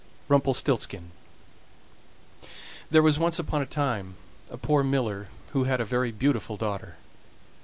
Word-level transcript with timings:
RUMPELSTILTZKIN 0.29 1.11
There 2.89 3.03
was 3.03 3.19
once 3.19 3.37
upon 3.37 3.61
a 3.61 3.67
time 3.67 4.15
a 4.49 4.57
poor 4.57 4.83
miller 4.83 5.27
who 5.51 5.65
had 5.65 5.79
a 5.79 5.85
very 5.85 6.11
beautiful 6.11 6.57
daughter. 6.57 6.95